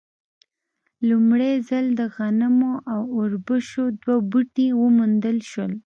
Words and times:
لومړی 1.09 1.53
ځل 1.69 1.85
د 1.99 2.01
غنمو 2.15 2.73
او 2.93 3.01
اوربشو 3.17 3.83
دوه 4.01 4.17
بوټي 4.29 4.67
وموندل 4.81 5.37
شول. 5.51 5.71